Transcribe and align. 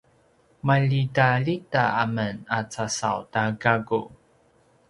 maljitaljita 0.67 1.83
men 2.15 2.35
a 2.57 2.59
casaw 2.73 3.19
ta 3.33 3.43
gaku 3.61 4.01